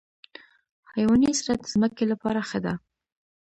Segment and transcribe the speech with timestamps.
[0.93, 2.73] حیواني سره د ځمکې لپاره ښه ده.